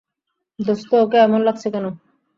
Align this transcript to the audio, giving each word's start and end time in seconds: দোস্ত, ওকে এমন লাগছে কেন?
দোস্ত, 0.59 0.89
ওকে 1.03 1.17
এমন 1.17 1.39
লাগছে 1.47 1.67
কেন? 1.73 1.85